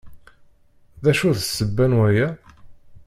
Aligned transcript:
D 1.03 1.05
acu 1.11 1.29
d 1.37 1.39
ssebba 1.41 1.85
n 1.91 1.97
waya? 1.99 2.27